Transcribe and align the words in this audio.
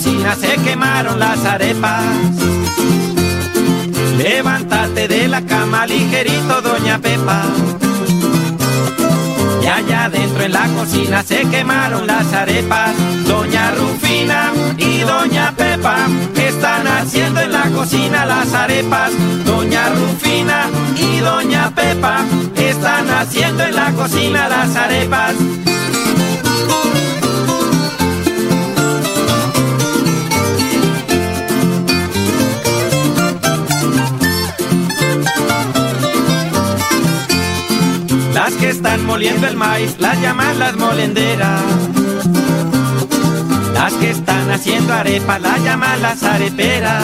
Se 0.00 0.56
quemaron 0.64 1.20
las 1.20 1.44
arepas. 1.44 2.02
Levántate 4.18 5.06
de 5.06 5.28
la 5.28 5.40
cama 5.42 5.86
ligerito, 5.86 6.60
doña 6.62 6.98
Pepa. 6.98 7.44
Y 9.62 9.66
allá 9.66 10.04
adentro 10.06 10.42
en 10.42 10.52
la 10.52 10.66
cocina 10.68 11.22
se 11.22 11.48
quemaron 11.48 12.06
las 12.08 12.32
arepas. 12.32 12.90
Doña 13.26 13.70
Rufina 13.70 14.52
y 14.78 14.98
doña 15.00 15.52
Pepa 15.56 15.96
están 16.36 16.86
haciendo 16.88 17.40
en 17.40 17.52
la 17.52 17.70
cocina 17.70 18.26
las 18.26 18.52
arepas. 18.52 19.12
Doña 19.44 19.90
Rufina 19.90 20.66
y 20.96 21.18
doña 21.20 21.70
Pepa 21.70 22.24
están 22.56 23.08
haciendo 23.10 23.62
en 23.62 23.76
la 23.76 23.92
cocina 23.92 24.48
las 24.48 24.74
arepas. 24.74 25.34
Están 38.84 39.06
moliendo 39.06 39.46
el 39.46 39.56
maíz 39.56 39.96
las 39.98 40.20
llaman 40.20 40.58
las 40.58 40.76
molenderas. 40.76 41.62
Las 43.72 43.94
que 43.94 44.10
están 44.10 44.50
haciendo 44.50 44.92
arepas 44.92 45.40
las 45.40 45.64
llaman 45.64 46.02
las 46.02 46.22
areperas. 46.22 47.02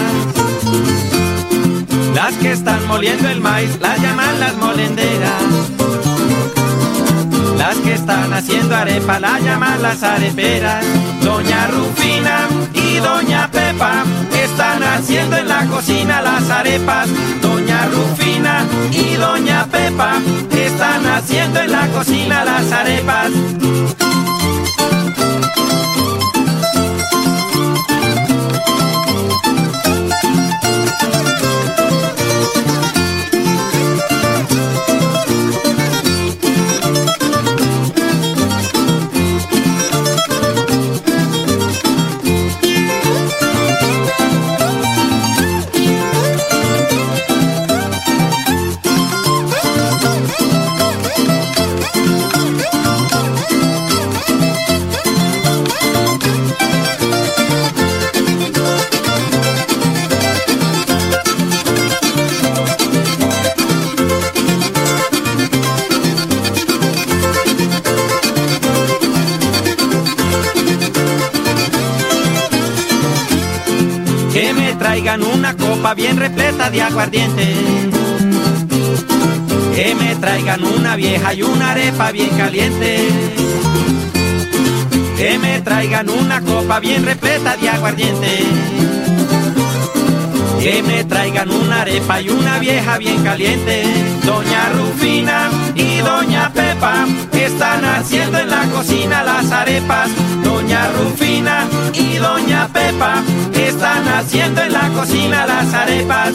Las 2.14 2.34
que 2.34 2.52
están 2.52 2.86
moliendo 2.86 3.30
el 3.30 3.40
maíz 3.40 3.78
las 3.80 3.98
llaman 3.98 4.40
las 4.40 4.56
molenderas. 4.58 5.42
Las 7.56 7.76
que 7.76 7.94
están 7.94 8.30
haciendo 8.34 8.76
arepas 8.76 9.18
las 9.18 9.42
llaman 9.42 9.80
las 9.80 10.02
areperas. 10.02 10.84
Doña 11.22 11.66
Rufina 11.68 12.46
y 12.74 12.96
Doña 12.96 13.50
Pepa 13.50 14.04
están 14.34 14.82
haciendo 14.82 15.38
en 15.38 15.48
la 15.48 15.64
cocina 15.64 16.20
las 16.20 16.50
arepas. 16.50 17.08
Rufina 17.86 18.66
y 18.92 19.14
Doña 19.14 19.66
Pepa 19.66 20.14
están 20.52 21.06
haciendo 21.06 21.60
en 21.60 21.72
la 21.72 21.86
cocina 21.88 22.44
las 22.44 22.72
arepas. 22.72 23.30
Bien 75.94 76.16
repleta 76.16 76.70
de 76.70 76.82
aguardiente. 76.82 77.54
Que 79.74 79.94
me 79.94 80.14
traigan 80.16 80.64
una 80.64 80.96
vieja 80.96 81.34
y 81.34 81.42
una 81.42 81.72
arepa 81.72 82.12
bien 82.12 82.30
caliente. 82.36 83.08
Que 85.16 85.38
me 85.38 85.60
traigan 85.60 86.08
una 86.10 86.40
copa 86.40 86.80
bien 86.80 87.04
repleta 87.04 87.56
de 87.56 87.68
aguardiente. 87.68 88.38
Que 90.60 90.82
me 90.82 91.04
traigan 91.04 91.50
una 91.50 91.80
arepa 91.80 92.20
y 92.20 92.28
una 92.28 92.58
vieja 92.58 92.98
bien 92.98 93.24
caliente. 93.24 93.82
Doña 94.26 94.68
Rufina 94.74 95.50
y 95.74 95.98
Doña 95.98 96.52
Pepa 96.52 97.06
están 97.32 97.82
haciendo 97.84 98.38
en 98.38 98.50
la 98.50 98.64
cocina 98.66 99.24
las 99.24 99.50
arepas. 99.50 100.10
Doña 100.44 100.90
Rufina 100.92 101.66
y 101.94 102.16
Doña 102.16 102.68
Pepa 102.68 103.22
están 103.54 104.06
haciendo 104.08 104.60
en 104.60 104.72
la 104.74 104.88
cocina 104.90 105.46
las 105.46 105.72
arepas. 105.72 106.34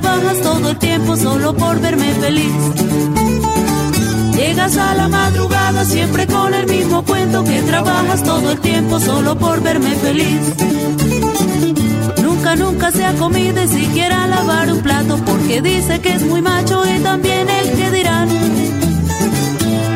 Trabajas 0.00 0.40
todo 0.42 0.70
el 0.70 0.78
tiempo 0.78 1.16
solo 1.16 1.54
por 1.54 1.80
verme 1.80 2.12
feliz. 2.14 2.52
Llegas 4.36 4.76
a 4.76 4.94
la 4.94 5.08
madrugada 5.08 5.84
siempre 5.84 6.26
con 6.26 6.54
el 6.54 6.66
mismo 6.66 7.02
cuento 7.04 7.42
que 7.44 7.62
trabajas 7.62 8.22
todo 8.22 8.52
el 8.52 8.60
tiempo 8.60 9.00
solo 9.00 9.36
por 9.36 9.60
verme 9.60 9.90
feliz. 9.96 10.40
Nunca, 12.22 12.54
nunca 12.56 12.92
se 12.92 13.04
ha 13.04 13.12
comido 13.14 13.60
ni 13.60 13.68
siquiera 13.68 14.26
lavar 14.26 14.72
un 14.72 14.80
plato 14.80 15.18
porque 15.26 15.60
dice 15.62 16.00
que 16.00 16.12
es 16.14 16.22
muy 16.22 16.42
macho 16.42 16.82
y 16.86 16.98
también 17.00 17.48
el 17.48 17.72
que 17.72 17.90
dirán. 17.90 18.28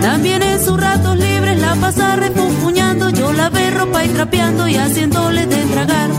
También 0.00 0.42
en 0.42 0.64
sus 0.64 0.80
ratos 0.80 1.16
libres 1.16 1.60
la 1.60 1.74
pasa 1.76 2.16
refunfuñando, 2.16 3.10
yo 3.10 3.32
la 3.32 3.50
ve 3.50 3.70
ropa 3.70 4.04
y 4.04 4.08
trapeando 4.08 4.66
y 4.66 4.76
haciéndole 4.76 5.46
de 5.46 5.62
tragar. 5.66 6.10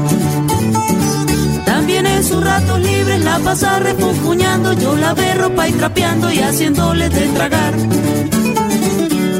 En 2.05 2.23
sus 2.23 2.43
ratos 2.43 2.79
libres 2.79 3.23
la 3.23 3.39
pasa 3.39 3.79
refunfuñando, 3.79 4.73
yo 4.73 4.95
la 4.95 5.13
ve 5.13 5.33
ropa 5.35 5.67
y 5.67 5.71
trapeando 5.73 6.31
y 6.31 6.39
haciéndole 6.39 7.09
de 7.09 7.27
tragar. 7.29 7.73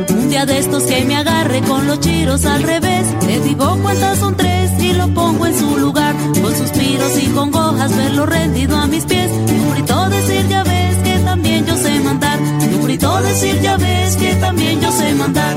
Un 0.10 0.30
día 0.30 0.46
de 0.46 0.60
estos 0.60 0.84
que 0.84 1.06
me 1.06 1.16
agarre 1.16 1.62
con 1.62 1.88
los 1.88 2.00
chiros 2.00 2.46
al 2.46 2.64
revés, 2.64 3.08
le 3.26 3.40
digo 3.42 3.78
cuántas 3.82 4.18
son 4.20 4.36
tres 4.36 4.72
y 4.80 4.94
lo 4.94 5.08
pongo 5.10 5.46
en 5.46 5.58
su 5.58 5.78
lugar. 5.78 6.16
Con 6.42 6.56
suspiros 6.56 7.24
y 7.24 7.28
con 7.28 7.52
gojas 7.52 7.96
verlo 7.96 8.26
rendido 8.26 8.78
a 8.78 8.88
mis 8.88 9.06
pies, 9.06 9.30
y 9.32 9.52
un 9.52 9.72
grito 9.74 10.10
decir 10.10 10.48
ya 10.48 10.64
ves 10.64 10.98
que 11.04 11.20
también 11.20 11.66
yo 11.66 11.78
sé 11.78 12.00
mandar. 12.00 12.40
Y 12.40 12.74
un 12.76 12.84
grito 12.84 13.22
decir 13.22 13.62
ya 13.62 13.78
ves 13.78 14.16
que 14.16 14.36
también 14.36 14.82
yo 14.82 14.92
sé 14.92 15.14
mandar. 15.16 15.53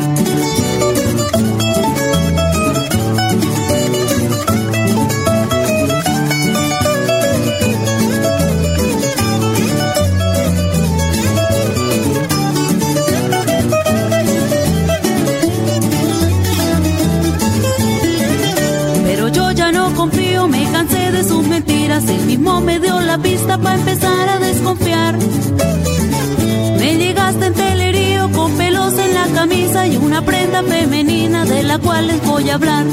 Les 32.02 32.24
voy 32.24 32.50
a 32.50 32.54
hablar. 32.54 32.84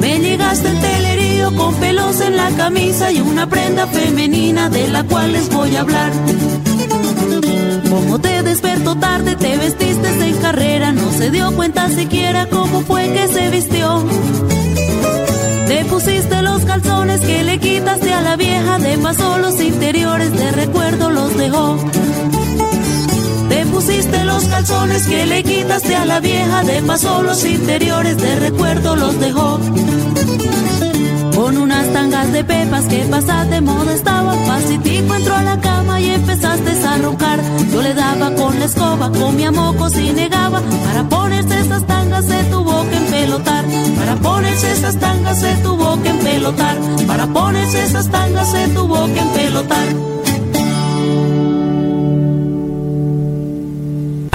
Me 0.00 0.18
llegaste 0.18 0.68
en 0.68 0.80
telerío 0.80 1.54
con 1.56 1.74
pelos 1.76 2.20
en 2.20 2.36
la 2.36 2.50
camisa 2.50 3.10
y 3.12 3.20
una 3.20 3.48
prenda 3.48 3.86
femenina 3.86 4.68
de 4.70 4.88
la 4.88 5.04
cual 5.04 5.32
les 5.32 5.48
voy 5.50 5.76
a 5.76 5.80
hablar. 5.80 6.12
Como 7.88 8.20
te 8.20 8.42
despertó 8.42 8.96
tarde, 8.96 9.36
te 9.36 9.56
vestiste 9.56 10.08
en 10.08 10.36
carrera, 10.36 10.92
no 10.92 11.10
se 11.12 11.30
dio 11.30 11.54
cuenta 11.54 11.88
siquiera 11.88 12.46
cómo 12.46 12.82
fue 12.82 13.12
que 13.12 13.28
se 13.28 13.50
vistió. 13.50 14.04
Te 15.66 15.84
pusiste 15.84 16.42
los 16.42 16.64
calzones 16.64 17.20
que 17.20 17.44
le 17.44 17.58
quitaste 17.58 18.12
a 18.12 18.22
la 18.22 18.36
vieja, 18.36 18.78
de 18.78 18.98
paso 18.98 19.38
los 19.38 19.60
interiores 19.60 20.32
de 20.32 20.50
recuerdo 20.52 21.10
los 21.10 21.36
dejó. 21.36 21.76
Te 23.48 23.66
pusiste 23.66 24.24
los 24.24 24.44
calzones 24.44 25.06
que 25.06 25.26
le 25.26 25.42
quitaste 25.58 25.96
a 25.96 26.04
la 26.04 26.20
vieja, 26.20 26.62
de 26.62 26.82
paso 26.82 27.22
los 27.22 27.44
interiores 27.44 28.16
de 28.16 28.36
recuerdo 28.36 28.96
los 28.96 29.18
dejó. 29.18 29.58
Con 31.34 31.56
unas 31.56 31.92
tangas 31.92 32.32
de 32.32 32.44
pepas 32.44 32.84
que 32.86 32.98
pasaste 33.04 33.54
de 33.54 33.60
moda 33.60 33.94
estaba 33.94 34.34
Pasitico 34.46 35.14
entró 35.14 35.34
a 35.34 35.42
la 35.42 35.60
cama 35.60 36.00
y 36.00 36.10
empezaste 36.10 36.70
a 36.86 36.98
roncar. 36.98 37.40
Yo 37.72 37.82
le 37.82 37.94
daba 37.94 38.34
con 38.34 38.58
la 38.58 38.64
escoba, 38.64 39.10
comía 39.10 39.52
mocos 39.52 39.96
y 39.98 40.12
negaba 40.12 40.60
Para 40.86 41.08
ponerse 41.08 41.60
esas 41.60 41.86
tangas 41.86 42.24
se 42.24 42.44
tuvo 42.44 42.88
que 42.90 42.96
empelotar. 42.96 43.64
Para 43.98 44.16
ponerse 44.16 44.72
esas 44.72 44.96
tangas 44.96 45.40
se 45.40 45.52
tuvo 45.56 46.02
que 46.02 46.08
empelotar. 46.08 46.76
Para 47.06 47.26
ponerse 47.26 47.84
esas 47.84 48.08
tangas 48.08 48.50
se 48.50 48.68
tuvo 48.68 49.06
que 49.06 49.20
empelotar 49.20 50.17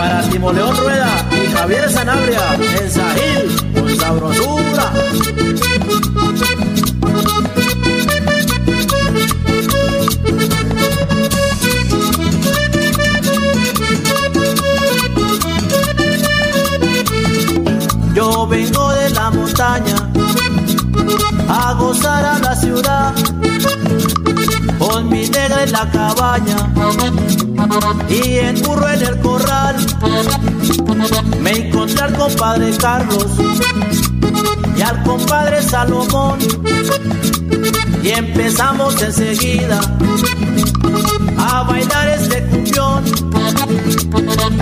para 0.00 0.22
Timoleón 0.22 0.74
Rueda 0.78 1.28
y 1.30 1.52
Javier 1.52 1.90
Sanabria 1.90 2.54
en 2.54 2.90
Sahil 2.90 3.72
con 3.74 3.96
sabrosura. 3.98 4.92
Yo 18.14 18.46
vengo 18.46 18.88
de 18.92 19.10
la 19.10 19.30
montaña 19.30 19.96
a 21.46 21.74
gozar 21.74 22.24
a 22.24 22.39
la 25.70 25.90
cabaña 25.90 26.56
y 28.08 28.38
en 28.38 28.60
burro 28.62 28.88
en 28.88 29.02
el 29.02 29.20
corral. 29.20 29.76
Me 31.40 31.52
encontré 31.52 32.02
al 32.02 32.14
compadre 32.14 32.76
Carlos 32.76 33.26
y 34.76 34.82
al 34.82 35.02
compadre 35.02 35.62
Salomón 35.62 36.38
y 38.02 38.08
empezamos 38.08 39.00
enseguida 39.02 39.80
a 41.38 41.62
bailar 41.64 42.08
este 42.08 42.46
cumbión, 42.46 43.04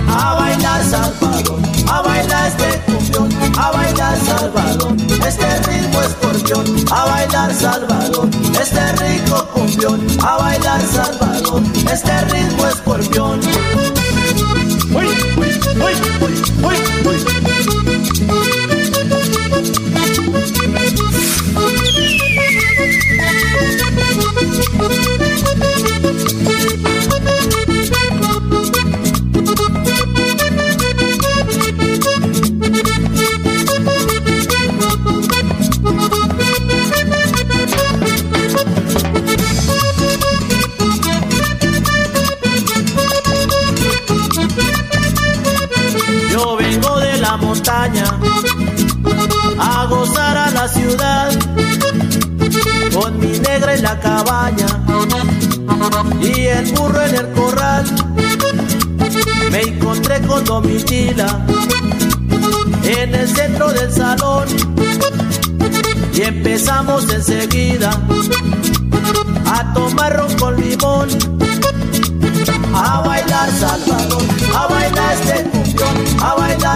a 0.07 0.33
bailar 0.35 0.83
Salvador, 0.83 1.59
a 1.89 2.01
bailar 2.01 2.47
este 2.47 2.79
cumbión, 2.85 3.29
a 3.57 3.71
bailar 3.71 4.17
Salvador, 4.17 4.95
este 5.27 5.59
ritmo 5.67 6.01
escorpión, 6.01 6.65
a 6.91 7.05
bailar 7.05 7.53
Salvador, 7.53 8.29
este 8.61 8.91
rico 8.93 9.47
cumbión, 9.53 10.07
a 10.23 10.37
bailar 10.37 10.81
Salvador, 10.81 11.61
este 11.91 12.21
ritmo 12.25 12.67
escorpión. 12.67 13.39
Uy, 14.93 15.07
uy, 15.37 15.59
uy, 15.81 15.93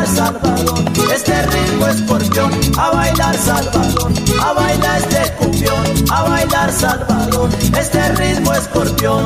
bailar 0.03 0.07
Salvador. 0.07 0.83
Este 1.13 1.41
ritmo 1.43 1.87
escorpión, 1.87 2.51
a 2.77 2.91
bailar 2.91 3.37
Salvador. 3.37 4.11
A 4.41 4.53
bailar 4.53 4.97
este 4.99 5.33
cumbión, 5.35 5.83
a 6.11 6.23
bailar 6.23 6.71
Salvador. 6.71 7.49
Este 7.77 8.11
ritmo 8.13 8.53
escorpión. 8.53 9.25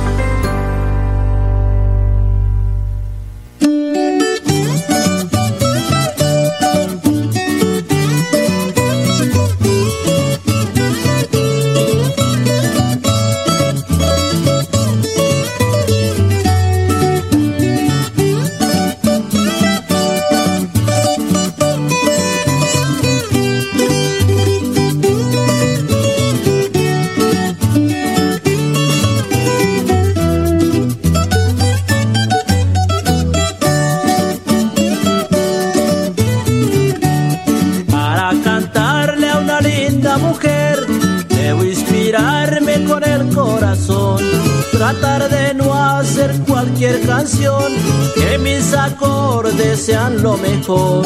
Que 48.15 48.37
mis 48.37 48.73
acordes 48.73 49.85
sean 49.85 50.21
lo 50.21 50.37
mejor. 50.37 51.05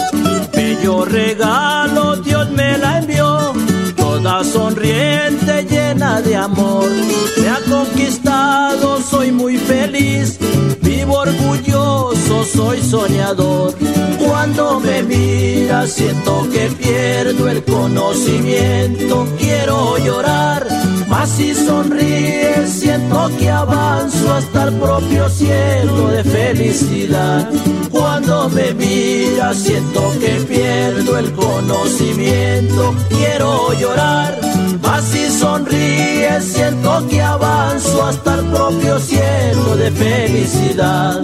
Bello 0.53 1.05
regalo 1.05 2.15
Dios 2.17 2.49
me 2.51 2.77
la 2.77 2.99
envió, 2.99 3.53
toda 3.95 4.43
sonriente, 4.43 5.65
llena 5.69 6.21
de 6.21 6.35
amor. 6.35 6.89
Me 7.37 7.49
ha 7.49 7.59
conquistado, 7.69 9.01
soy 9.01 9.31
muy 9.31 9.57
feliz, 9.57 10.37
vivo 10.81 11.19
orgulloso, 11.19 12.43
soy 12.43 12.81
soñador. 12.81 13.73
Cuando 14.19 14.79
me 14.79 15.03
mira 15.03 15.87
siento 15.87 16.47
que 16.51 16.69
pierdo 16.71 17.49
el 17.49 17.63
conocimiento, 17.63 19.27
quiero 19.37 19.97
llorar 19.97 20.74
Así 21.21 21.55
sonríe, 21.55 22.67
siento 22.67 23.29
que 23.39 23.49
avanzo 23.49 24.33
hasta 24.33 24.65
el 24.65 24.73
propio 24.73 25.29
cielo 25.29 26.09
de 26.09 26.23
felicidad. 26.23 27.49
Cuando 27.89 28.49
me 28.49 28.73
mira, 28.73 29.53
siento 29.53 30.11
que 30.19 30.33
pierdo 30.41 31.17
el 31.17 31.31
conocimiento, 31.33 32.93
quiero 33.09 33.73
llorar. 33.73 34.37
Así 34.83 35.29
sonríe, 35.29 36.41
siento 36.41 37.07
que 37.07 37.21
avanzo 37.21 38.05
hasta 38.05 38.35
el 38.35 38.45
propio 38.47 38.99
cielo 38.99 39.77
de 39.77 39.91
felicidad. 39.91 41.21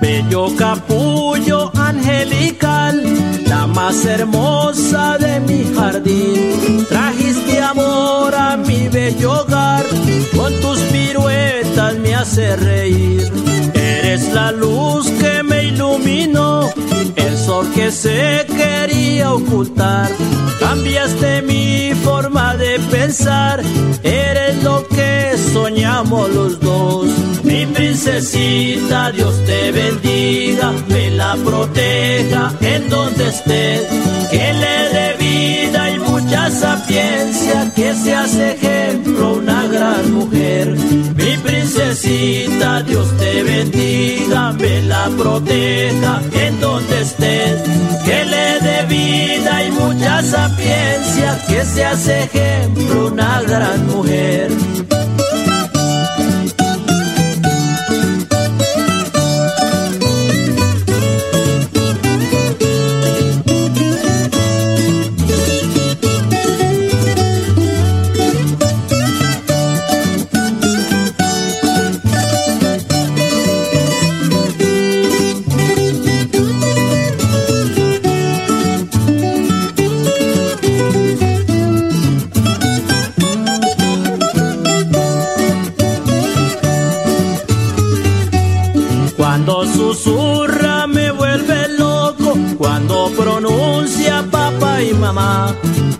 Bello 0.00 0.46
angelical 0.46 1.07
más 3.78 4.04
hermosa 4.06 5.16
de 5.18 5.38
mi 5.38 5.62
jardín. 5.76 6.84
Trajiste 6.88 7.60
amor 7.60 8.34
a 8.34 8.56
mi 8.56 8.88
bello 8.88 9.30
hogar, 9.40 9.84
con 10.36 10.52
tus 10.62 10.80
piruetas 10.92 11.94
me 11.98 12.12
hace 12.12 12.56
reír. 12.56 13.30
Eres 13.74 14.32
la 14.34 14.50
luz 14.50 15.08
que 15.20 15.44
me 15.44 15.58
iluminó, 15.70 16.68
el 17.14 17.36
sol 17.36 17.66
que 17.72 17.92
se 17.92 18.44
quería 18.60 19.32
ocultar. 19.32 20.08
Cambiaste 20.58 21.42
mi 21.42 21.92
forma 22.02 22.56
de 22.56 22.80
pensar, 22.96 23.62
eres 24.02 24.60
lo 24.64 24.88
que 24.88 25.36
soñamos 25.52 26.28
los 26.30 26.58
dos. 26.58 27.06
Mi 27.58 27.66
princesita, 27.66 29.10
Dios 29.10 29.34
te 29.44 29.72
bendiga, 29.72 30.72
me 30.86 31.10
la 31.10 31.34
proteja 31.34 32.52
en 32.60 32.88
donde 32.88 33.28
estés, 33.28 33.82
que 34.30 34.52
le 34.52 34.76
dé 34.94 35.16
vida 35.18 35.90
y 35.90 35.98
mucha 35.98 36.52
sapiencia, 36.52 37.72
que 37.74 37.94
se 37.94 38.14
hace 38.14 38.52
ejemplo 38.52 39.38
una 39.38 39.66
gran 39.66 40.12
mujer. 40.12 40.68
Mi 41.16 41.36
princesita, 41.38 42.84
Dios 42.84 43.08
te 43.16 43.42
bendiga, 43.42 44.52
me 44.52 44.82
la 44.82 45.10
proteja 45.18 46.22
en 46.34 46.60
donde 46.60 47.00
estés, 47.00 47.60
que 48.04 48.24
le 48.24 48.60
dé 48.60 48.86
vida 48.86 49.64
y 49.64 49.70
mucha 49.72 50.22
sapiencia, 50.22 51.36
que 51.48 51.64
se 51.64 51.84
hace 51.84 52.22
ejemplo 52.22 53.08
una 53.08 53.42
gran 53.42 53.84
mujer. 53.88 54.48
Susurra 89.74 90.86
me 90.86 91.10
vuelve 91.10 91.68
loco 91.78 92.34
pronuncia 93.16 94.24
papá 94.30 94.82
y 94.82 94.92
mamá. 94.94 95.54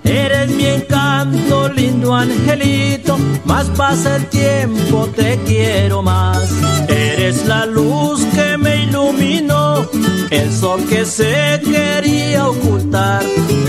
Eres 0.05 0.51
mi 0.51 0.67
encanto, 0.67 1.69
lindo 1.69 2.15
angelito, 2.15 3.19
más 3.45 3.67
pasa 3.77 4.17
el 4.17 4.27
tiempo, 4.27 5.09
te 5.15 5.39
quiero 5.47 6.03
más. 6.03 6.51
Eres 6.89 7.47
la 7.47 7.67
luz 7.67 8.25
que 8.35 8.57
me 8.57 8.85
iluminó, 8.85 9.89
el 10.31 10.53
sol 10.53 10.85
que 10.89 11.05
se 11.05 11.61
quería 11.65 12.49
ocultar. 12.49 13.23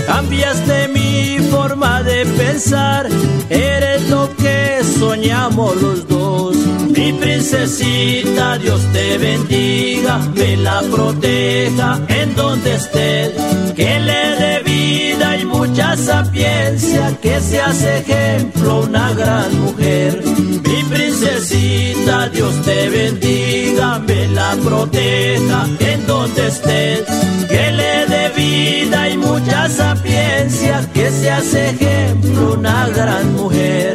Cambiaste 0.06 0.88
mi 0.88 1.38
forma 1.50 2.02
de 2.02 2.24
pensar, 2.26 3.08
eres 3.48 4.08
lo 4.08 4.34
que 4.36 4.82
soñamos 4.98 5.76
los 5.82 6.08
dos. 6.08 6.59
Mi 6.90 7.12
princesita, 7.12 8.58
Dios 8.58 8.80
te 8.92 9.16
bendiga, 9.18 10.18
me 10.34 10.56
la 10.56 10.80
proteja 10.90 12.00
en 12.08 12.34
donde 12.34 12.74
estés, 12.74 13.32
que 13.76 14.00
le 14.00 14.36
dé 14.40 14.62
vida 14.64 15.36
y 15.36 15.44
mucha 15.44 15.96
sapiencia, 15.96 17.16
que 17.22 17.40
seas 17.40 17.82
ejemplo, 17.82 18.80
una 18.80 19.12
gran 19.12 19.60
mujer. 19.60 20.22
Mi 20.24 20.82
princesita, 20.90 22.28
Dios 22.28 22.54
te 22.64 22.88
bendiga, 22.88 23.98
me 24.00 24.28
la 24.28 24.56
proteja 24.56 25.66
en 25.78 26.06
donde 26.06 26.48
estés, 26.48 27.04
que 27.48 27.72
le 27.72 28.06
dé 28.06 28.28
vida 28.36 29.08
y 29.08 29.16
mucha 29.16 29.68
sapiencia, 29.68 30.88
que 30.92 31.10
seas 31.10 31.54
ejemplo, 31.54 32.54
una 32.54 32.88
gran 32.88 33.32
mujer. 33.34 33.94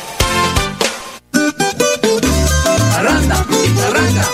Arranca, 3.33 4.25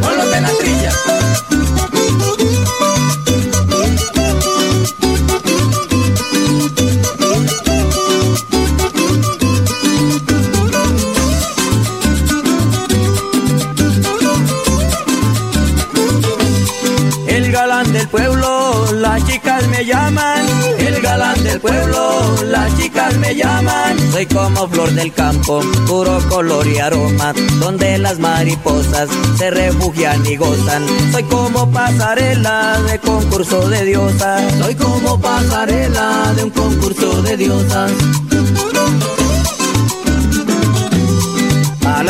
ponlo 0.00 0.26
de 0.26 0.40
la 0.40 0.50
trilla. 0.58 1.53
Me 23.18 23.34
llaman. 23.34 24.12
Soy 24.12 24.26
como 24.26 24.68
flor 24.68 24.90
del 24.92 25.12
campo, 25.12 25.60
puro 25.86 26.18
color 26.28 26.66
y 26.66 26.78
aroma, 26.78 27.32
donde 27.60 27.98
las 27.98 28.18
mariposas 28.18 29.08
se 29.36 29.50
refugian 29.50 30.24
y 30.26 30.36
gozan. 30.36 30.84
Soy 31.12 31.24
como 31.24 31.70
pasarela 31.70 32.80
de 32.82 32.98
concurso 32.98 33.68
de 33.68 33.84
diosas. 33.84 34.42
Soy 34.58 34.74
como 34.74 35.20
pasarela 35.20 36.32
de 36.36 36.44
un 36.44 36.50
concurso 36.50 37.22
de 37.22 37.36
diosas. 37.36 37.92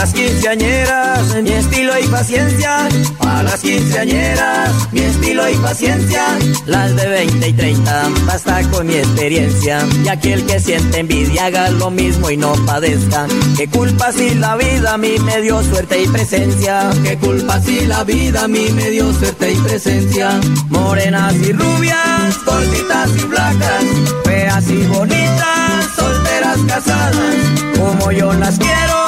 Las 0.04 0.12
quinceañeras, 0.12 1.42
mi 1.42 1.50
estilo 1.50 1.98
y 1.98 2.06
paciencia. 2.08 2.88
A 3.20 3.42
las 3.42 3.60
quinceañeras, 3.60 4.92
mi 4.92 5.00
estilo 5.00 5.48
y 5.48 5.54
paciencia. 5.54 6.26
Las 6.66 6.94
de 6.94 7.08
20 7.08 7.48
y 7.48 7.52
30, 7.54 8.10
basta 8.26 8.60
con 8.70 8.86
mi 8.86 8.96
experiencia. 8.96 9.78
Y 10.04 10.08
aquel 10.08 10.44
que 10.44 10.60
siente 10.60 10.98
envidia 10.98 11.46
haga 11.46 11.70
lo 11.70 11.90
mismo 11.90 12.28
y 12.28 12.36
no 12.36 12.52
padezca. 12.66 13.26
¿Qué 13.56 13.66
culpa 13.66 14.12
si 14.12 14.34
la 14.34 14.56
vida 14.56 14.92
a 14.92 14.98
mí 14.98 15.14
me 15.24 15.40
dio 15.40 15.62
suerte 15.62 16.02
y 16.02 16.06
presencia? 16.08 16.90
¿Qué 17.02 17.16
culpa 17.16 17.58
si 17.62 17.86
la 17.86 18.04
vida 18.04 18.44
a 18.44 18.48
mí 18.48 18.68
me 18.74 18.90
dio 18.90 19.10
suerte 19.14 19.52
y 19.52 19.56
presencia? 19.56 20.38
Morenas 20.68 21.34
y 21.36 21.52
rubias, 21.54 22.36
cortitas 22.44 23.08
y 23.16 23.24
blancas, 23.24 23.84
feas 24.24 24.68
y 24.68 24.82
bonitas, 24.82 25.86
solteras 25.96 26.58
casadas, 26.68 27.36
como 27.78 28.12
yo 28.12 28.34
las 28.34 28.58
quiero 28.58 29.03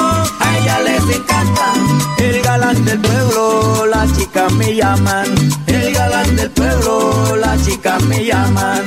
les 0.81 1.15
encanta. 1.15 1.73
El 2.19 2.41
galán 2.41 2.85
del 2.85 2.99
pueblo, 2.99 3.85
las 3.87 4.17
chicas 4.17 4.51
me 4.53 4.75
llaman. 4.75 5.25
El 5.67 5.93
galán 5.93 6.35
del 6.35 6.51
pueblo, 6.51 7.35
las 7.35 7.65
chicas 7.65 8.01
me 8.03 8.25
llaman. 8.25 8.83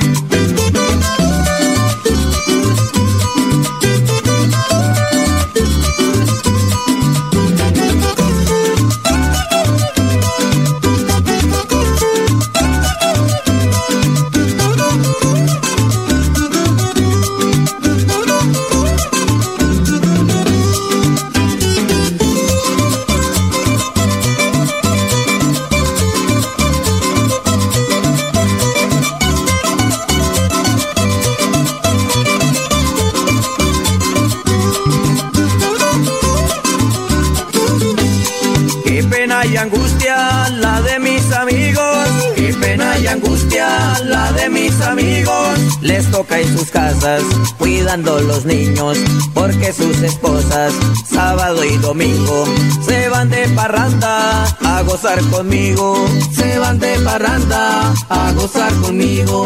Amigos. 44.79 45.59
Les 45.81 46.09
toca 46.11 46.39
en 46.39 46.57
sus 46.57 46.69
casas 46.71 47.23
cuidando 47.57 48.19
los 48.21 48.45
niños. 48.45 48.97
Porque 49.33 49.73
sus 49.73 50.01
esposas, 50.01 50.73
sábado 51.05 51.63
y 51.65 51.77
domingo, 51.77 52.45
se 52.85 53.09
van 53.09 53.29
de 53.29 53.47
parranda 53.49 54.45
a 54.45 54.81
gozar 54.83 55.19
conmigo. 55.25 56.05
Se 56.31 56.59
van 56.59 56.79
de 56.79 56.97
parranda 56.99 57.93
a 58.09 58.31
gozar 58.33 58.73
conmigo. 58.75 59.45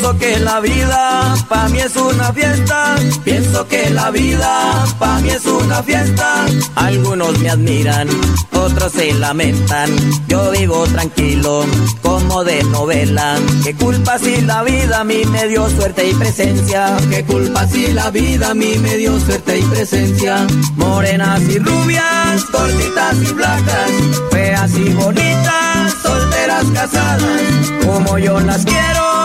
Pienso 0.00 0.18
que 0.18 0.38
la 0.38 0.60
vida 0.60 1.34
pa' 1.46 1.68
mí 1.68 1.78
es 1.78 1.94
una 1.94 2.32
fiesta. 2.32 2.96
Pienso 3.22 3.68
que 3.68 3.90
la 3.90 4.10
vida 4.10 4.82
pa' 4.98 5.18
mí 5.18 5.28
es 5.28 5.44
una 5.44 5.82
fiesta. 5.82 6.46
Algunos 6.74 7.38
me 7.40 7.50
admiran, 7.50 8.08
otros 8.50 8.92
se 8.92 9.12
lamentan. 9.12 9.90
Yo 10.26 10.52
vivo 10.52 10.86
tranquilo, 10.86 11.66
como 12.00 12.44
de 12.44 12.64
novela. 12.64 13.36
¿Qué 13.62 13.74
culpa 13.74 14.18
si 14.18 14.40
la 14.40 14.62
vida 14.62 15.00
a 15.00 15.04
mí 15.04 15.22
me 15.26 15.48
dio 15.48 15.68
suerte 15.68 16.08
y 16.08 16.14
presencia? 16.14 16.96
¿Qué 17.10 17.22
culpa 17.26 17.68
si 17.68 17.92
la 17.92 18.10
vida 18.10 18.52
a 18.52 18.54
mí 18.54 18.78
me 18.78 18.96
dio 18.96 19.20
suerte 19.20 19.58
y 19.58 19.62
presencia? 19.64 20.46
Morenas 20.76 21.42
y 21.42 21.58
rubias, 21.58 22.42
cortitas 22.50 23.16
y 23.20 23.32
blancas, 23.34 23.90
feas 24.30 24.70
y 24.78 24.94
bonitas, 24.94 25.94
solteras 26.02 26.64
casadas, 26.72 27.42
como 27.84 28.16
yo 28.16 28.40
las 28.40 28.64
quiero 28.64 29.19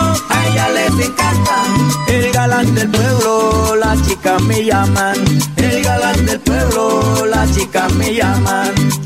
ella 0.46 0.68
les 0.70 1.06
encanta. 1.06 1.56
El 2.08 2.32
galán 2.32 2.74
del 2.74 2.90
pueblo, 2.90 3.76
las 3.76 4.02
chicas 4.06 4.42
me 4.42 4.64
llaman. 4.64 5.16
El 5.56 5.82
galán 5.82 6.26
del 6.26 6.40
pueblo, 6.40 7.26
las 7.26 7.54
chicas 7.54 7.92
me 7.94 8.14
llaman. 8.14 9.05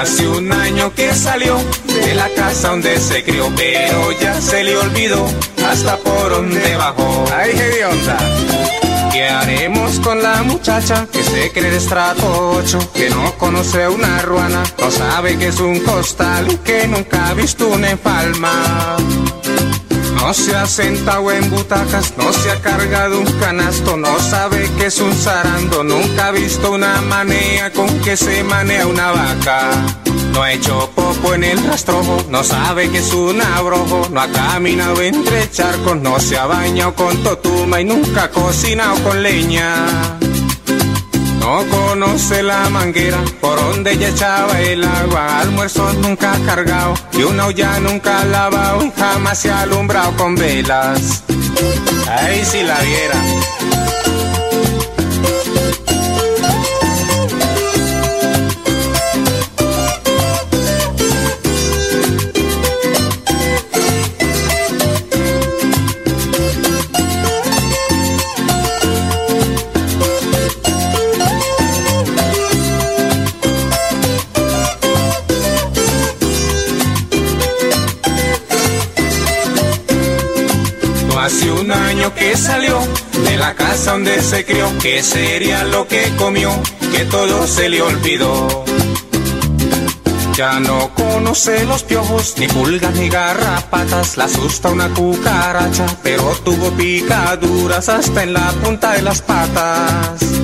Hace 0.00 0.28
un 0.28 0.52
año 0.52 0.94
que 0.94 1.12
salió 1.12 1.58
de 1.86 2.14
la 2.14 2.28
casa 2.30 2.68
donde 2.68 2.98
se 3.00 3.24
crió, 3.24 3.50
pero 3.56 4.12
ya 4.20 4.27
olvidó 4.78 5.26
hasta 5.68 5.96
por 5.98 6.30
donde 6.30 6.76
bajó. 6.76 7.24
¡Ay, 7.36 7.52
qué 7.52 7.84
onda! 7.84 8.18
¿Qué 9.12 9.28
haremos 9.28 9.98
con 10.00 10.22
la 10.22 10.42
muchacha 10.42 11.06
que 11.10 11.22
se 11.22 11.50
cree 11.50 11.70
de 11.70 11.78
estrato 11.78 12.50
8? 12.58 12.92
Que 12.94 13.10
no 13.10 13.34
conoce 13.36 13.88
una 13.88 14.22
ruana, 14.22 14.62
no 14.78 14.90
sabe 14.90 15.36
que 15.38 15.48
es 15.48 15.60
un 15.60 15.80
costal 15.80 16.50
y 16.50 16.56
que 16.58 16.86
nunca 16.86 17.28
ha 17.28 17.34
visto 17.34 17.68
una 17.68 17.90
empalma. 17.90 18.96
No 20.14 20.34
se 20.34 20.54
ha 20.54 20.66
sentado 20.66 21.30
en 21.32 21.50
butacas, 21.50 22.14
no 22.16 22.32
se 22.32 22.50
ha 22.50 22.60
cargado 22.60 23.18
un 23.18 23.32
canasto, 23.40 23.96
no 23.96 24.18
sabe 24.20 24.68
que 24.76 24.86
es 24.86 25.00
un 25.00 25.12
zarando, 25.12 25.82
nunca 25.82 26.28
ha 26.28 26.30
visto 26.32 26.72
una 26.72 27.00
manea 27.02 27.72
con 27.72 27.88
que 28.00 28.16
se 28.16 28.42
manea 28.44 28.86
una 28.86 29.10
vaca. 29.12 29.70
No 30.38 30.44
ha 30.44 30.52
hecho 30.52 30.88
popo 30.94 31.34
en 31.34 31.42
el 31.42 31.64
rastrojo, 31.64 32.24
no 32.30 32.44
sabe 32.44 32.88
que 32.90 32.98
es 32.98 33.12
un 33.12 33.42
abrojo, 33.42 34.08
no 34.12 34.20
ha 34.20 34.28
caminado 34.28 35.02
entre 35.02 35.50
charcos, 35.50 35.96
no 35.96 36.20
se 36.20 36.38
ha 36.38 36.46
bañado 36.46 36.94
con 36.94 37.24
totuma 37.24 37.80
y 37.80 37.84
nunca 37.84 38.22
ha 38.22 38.30
cocinado 38.30 39.02
con 39.02 39.20
leña. 39.20 40.16
No 41.40 41.64
conoce 41.68 42.44
la 42.44 42.68
manguera 42.70 43.18
por 43.40 43.58
donde 43.58 43.94
ella 43.94 44.10
echaba 44.10 44.60
el 44.60 44.84
agua. 44.84 45.40
Almuerzo 45.40 45.92
nunca 45.94 46.34
ha 46.34 46.38
cargado 46.46 46.94
y 47.14 47.24
una 47.24 47.46
olla 47.46 47.80
nunca 47.80 48.20
ha 48.20 48.24
lavado 48.24 48.84
y 48.84 48.92
jamás 48.92 49.38
se 49.40 49.50
ha 49.50 49.62
alumbrado 49.62 50.16
con 50.16 50.36
velas. 50.36 51.24
Ay, 52.08 52.44
si 52.44 52.62
la 52.62 52.78
viera. 52.78 53.57
Hace 81.28 81.52
un 81.52 81.70
año 81.70 82.14
que 82.14 82.34
salió 82.38 82.80
de 83.22 83.36
la 83.36 83.54
casa 83.54 83.92
donde 83.92 84.22
se 84.22 84.46
crió, 84.46 84.66
que 84.78 85.02
sería 85.02 85.62
lo 85.64 85.86
que 85.86 86.10
comió, 86.16 86.50
que 86.90 87.04
todo 87.04 87.46
se 87.46 87.68
le 87.68 87.82
olvidó. 87.82 88.64
Ya 90.34 90.58
no 90.58 90.94
conoce 90.94 91.66
los 91.66 91.82
piojos, 91.82 92.34
ni 92.38 92.48
pulgas 92.48 92.94
ni 92.94 93.10
garrapatas, 93.10 94.16
la 94.16 94.24
asusta 94.24 94.70
una 94.70 94.88
cucaracha, 94.88 95.84
pero 96.02 96.24
tuvo 96.46 96.70
picaduras 96.70 97.90
hasta 97.90 98.22
en 98.22 98.32
la 98.32 98.50
punta 98.62 98.92
de 98.92 99.02
las 99.02 99.20
patas. 99.20 100.37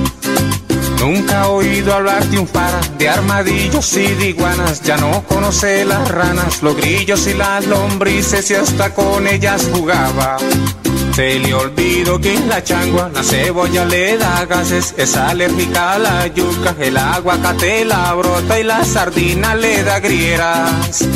Nunca 1.05 1.43
ha 1.43 1.49
oído 1.49 1.93
hablar 1.93 2.25
de 2.31 2.39
un 2.39 2.47
par 2.47 2.73
de 2.97 3.11
armadillos 3.11 3.95
y 3.95 4.07
de 4.15 4.31
iguanas, 4.31 4.81
ya 4.81 4.97
no 4.97 5.23
conoce 5.25 5.85
las 5.85 6.09
ranas, 6.09 6.63
los 6.63 6.75
grillos 6.75 7.27
y 7.27 7.35
las 7.35 7.67
lombrices 7.67 8.51
y 8.51 8.55
hasta 8.55 8.95
con 8.95 9.27
ellas 9.27 9.69
jugaba. 9.71 10.39
Se 11.15 11.39
le 11.41 11.53
olvidó 11.53 12.19
que 12.19 12.35
en 12.35 12.49
la 12.49 12.65
changua 12.65 13.11
la 13.13 13.23
cebolla 13.23 13.85
le 13.85 14.17
da 14.17 14.47
gases, 14.47 14.95
es 14.97 15.15
alérgica 15.15 15.93
a 15.93 15.99
la 15.99 16.27
yuca, 16.29 16.75
el 16.81 16.97
aguacate 16.97 17.85
la 17.85 18.15
brota 18.15 18.59
y 18.59 18.65
la 18.65 18.83
sardina 18.83 19.55
le 19.55 19.85
da 19.85 20.01
grieras. 20.01 21.07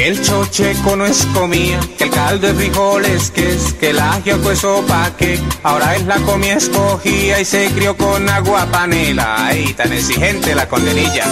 El 0.00 0.22
chocheco 0.22 0.96
no 0.96 1.04
es 1.04 1.26
comida, 1.26 1.78
que 1.98 2.04
el 2.04 2.10
caldo 2.10 2.46
de 2.46 2.54
frijoles 2.54 3.30
que 3.30 3.52
es, 3.52 3.74
que 3.74 3.90
el 3.90 3.98
ajiaco 3.98 4.50
es 4.50 4.60
sopa 4.60 5.14
que 5.18 5.38
ahora 5.62 5.94
es 5.94 6.06
la 6.06 6.16
comida 6.20 6.54
escogida 6.54 7.38
y 7.38 7.44
se 7.44 7.66
crió 7.74 7.94
con 7.98 8.26
agua 8.26 8.64
panela. 8.72 9.46
Ay, 9.46 9.74
tan 9.74 9.92
exigente 9.92 10.54
la 10.54 10.66
condenilla. 10.66 11.26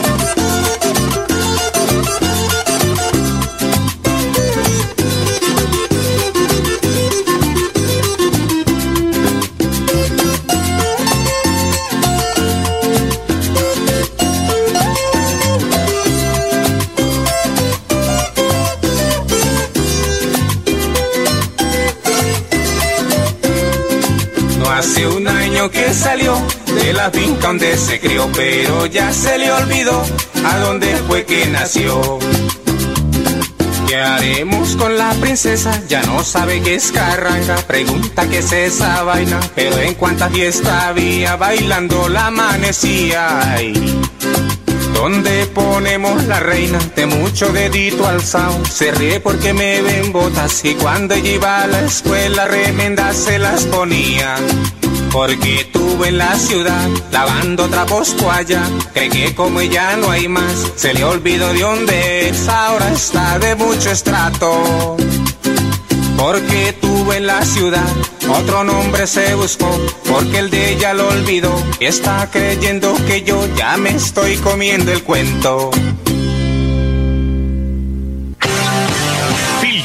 Finca 27.11 27.49
donde 27.49 27.77
se 27.77 28.01
crió, 28.01 28.29
pero 28.35 28.87
ya 28.87 29.13
se 29.13 29.39
le 29.39 29.51
olvidó 29.51 30.03
a 30.45 30.59
dónde 30.59 30.97
fue 31.07 31.25
que 31.25 31.47
nació. 31.47 32.19
¿Qué 33.87 33.97
haremos 33.97 34.77
con 34.77 34.99
la 34.99 35.13
princesa? 35.15 35.83
Ya 35.89 36.03
no 36.03 36.23
sabe 36.23 36.61
qué 36.61 36.75
es 36.75 36.93
carranga, 36.93 37.57
pregunta 37.67 38.29
qué 38.29 38.39
es 38.39 38.53
esa 38.53 39.03
vaina, 39.03 39.41
pero 39.55 39.79
en 39.79 39.95
cuánta 39.95 40.29
fiesta 40.29 40.89
había 40.89 41.37
bailando 41.37 42.09
la 42.09 42.27
amanecía. 42.27 43.55
Ay. 43.55 43.99
¿Dónde 44.93 45.47
ponemos 45.47 46.25
la 46.25 46.41
reina? 46.41 46.79
De 46.97 47.07
mucho 47.07 47.53
dedito 47.53 48.07
alzado. 48.07 48.65
Se 48.67 48.91
ríe 48.91 49.21
porque 49.21 49.55
me 49.55 49.81
ven 49.81 50.13
botas 50.13 50.65
y 50.65 50.75
cuando 50.75 51.15
ella 51.15 51.31
iba 51.31 51.63
a 51.63 51.67
la 51.67 51.81
escuela 51.85 52.47
remenda 52.47 53.13
se 53.15 53.39
las 53.39 53.65
ponía. 53.67 54.35
Porque 55.13 55.69
tuve 55.73 56.09
en 56.09 56.19
la 56.19 56.37
ciudad 56.37 56.89
lavando 57.11 57.69
trapos 57.69 58.17
toalla. 58.17 58.63
Cree 58.93 59.09
que 59.09 59.35
como 59.35 59.61
ella 59.61 59.97
no 59.97 60.11
hay 60.11 60.29
más, 60.29 60.73
se 60.77 60.95
le 60.95 61.05
olvidó 61.05 61.53
de 61.53 61.61
dónde 61.61 62.29
es. 62.29 62.49
Ahora 62.49 62.93
está 62.93 63.39
de 63.39 63.55
mucho 63.55 63.91
estrato. 63.91 64.97
Porque 66.17 66.75
tuve 66.81 67.19
en 67.19 67.27
la 67.27 67.45
ciudad 67.45 67.89
otro 68.29 68.63
nombre 68.63 69.07
se 69.07 69.35
buscó, 69.35 69.71
porque 70.07 70.39
el 70.39 70.51
de 70.51 70.73
ella 70.73 70.93
lo 70.93 71.09
olvidó. 71.09 71.53
Y 71.81 71.87
está 71.87 72.29
creyendo 72.31 72.95
que 73.07 73.23
yo 73.23 73.47
ya 73.57 73.77
me 73.77 73.91
estoy 73.91 74.37
comiendo 74.37 74.93
el 74.93 75.03
cuento. 75.03 75.71